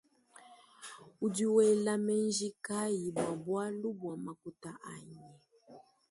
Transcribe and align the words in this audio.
Udi 1.25 1.45
wela 1.55 1.93
menji 2.05 2.47
kayi 2.65 3.05
bua 3.15 3.33
bualu 3.43 3.89
bua 3.99 4.15
makuta 4.25 4.71
anyi. 4.93 5.21